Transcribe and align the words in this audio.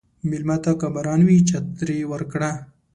مېلمه 0.29 0.57
ته 0.63 0.71
که 0.79 0.87
باران 0.95 1.21
وي، 1.27 1.37
چترې 1.49 1.97
ورکړه. 2.11 2.51